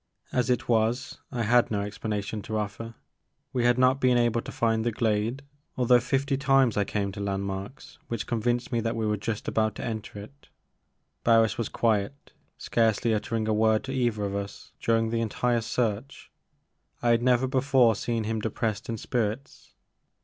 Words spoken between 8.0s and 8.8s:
which convinced me